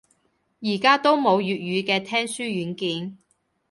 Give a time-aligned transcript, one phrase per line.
[0.61, 3.19] 而家都冇粵語嘅聽書軟件